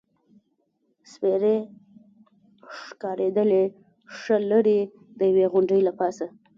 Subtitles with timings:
[1.11, 1.55] سپېرې
[2.81, 3.63] ښکارېدلې،
[4.19, 4.79] ښه لرې،
[5.17, 6.25] د یوې غونډۍ له پاسه.